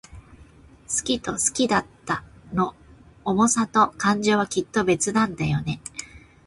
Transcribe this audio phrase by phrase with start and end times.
[0.89, 2.73] 好きと好きだったの
[3.23, 5.79] 想さと感情は、きっと別なんだよね。